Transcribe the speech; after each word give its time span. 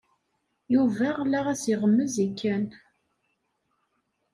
Yuba 0.73 1.09
la 1.31 1.39
as-iɣemmez 1.51 2.15
i 2.25 2.27
Ken. 2.39 2.65